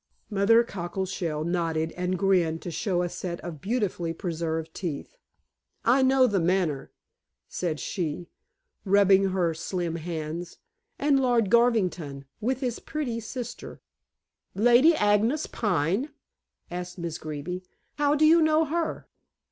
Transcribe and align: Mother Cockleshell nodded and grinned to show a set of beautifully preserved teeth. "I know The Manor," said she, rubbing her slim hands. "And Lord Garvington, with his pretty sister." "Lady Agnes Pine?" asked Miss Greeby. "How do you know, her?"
Mother 0.31 0.63
Cockleshell 0.63 1.43
nodded 1.43 1.91
and 1.91 2.17
grinned 2.17 2.63
to 2.63 2.71
show 2.71 3.03
a 3.03 3.07
set 3.09 3.39
of 3.41 3.61
beautifully 3.61 4.13
preserved 4.15 4.73
teeth. 4.73 5.15
"I 5.85 6.01
know 6.01 6.25
The 6.25 6.39
Manor," 6.39 6.91
said 7.47 7.79
she, 7.79 8.27
rubbing 8.83 9.25
her 9.25 9.53
slim 9.53 9.97
hands. 9.97 10.57
"And 10.97 11.19
Lord 11.19 11.51
Garvington, 11.51 12.25
with 12.39 12.61
his 12.61 12.79
pretty 12.79 13.19
sister." 13.19 13.79
"Lady 14.55 14.95
Agnes 14.95 15.45
Pine?" 15.45 16.09
asked 16.71 16.97
Miss 16.97 17.19
Greeby. 17.19 17.61
"How 17.99 18.15
do 18.15 18.25
you 18.25 18.41
know, 18.41 18.65
her?" 18.65 19.07